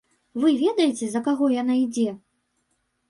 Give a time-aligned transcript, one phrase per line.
[0.45, 2.07] Вы ведаеце, за каго яна ідзе?